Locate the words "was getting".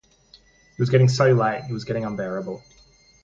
0.79-1.09, 1.73-2.05